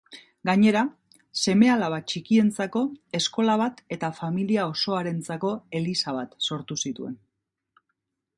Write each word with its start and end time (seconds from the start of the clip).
Gainera, 0.49 0.79
seme-alaba 1.43 1.99
txikientzako 2.13 2.83
eskola 3.19 3.59
bat 3.63 3.85
eta 3.97 4.11
familia 4.21 4.67
osoarentzako 4.73 5.53
eliza 5.83 6.17
bat 6.21 6.35
sortu 6.51 6.81
zituen. 6.87 7.15